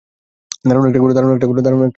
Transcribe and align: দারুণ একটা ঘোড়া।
দারুণ 0.65 0.85
একটা 0.87 0.99
ঘোড়া। 0.99 1.89